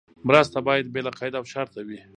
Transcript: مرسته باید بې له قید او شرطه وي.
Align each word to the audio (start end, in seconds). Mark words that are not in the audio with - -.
مرسته 0.27 0.59
باید 0.67 0.85
بې 0.93 1.01
له 1.05 1.11
قید 1.19 1.33
او 1.39 1.45
شرطه 1.51 1.81
وي. 1.87 1.99